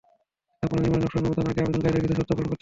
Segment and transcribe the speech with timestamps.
[0.57, 2.59] স্থাপনা নির্মাণের নকশা অনুমোদনের আগে আবেদনকারীদের কিছু শর্ত পূরণ করতে হয়।